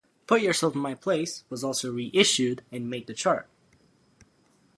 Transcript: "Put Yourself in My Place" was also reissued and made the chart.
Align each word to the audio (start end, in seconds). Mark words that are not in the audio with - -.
"Put 0.25 0.41
Yourself 0.41 0.73
in 0.73 0.81
My 0.81 0.95
Place" 0.95 1.43
was 1.51 1.63
also 1.63 1.91
reissued 1.91 2.63
and 2.71 2.89
made 2.89 3.05
the 3.05 3.13
chart. 3.13 3.47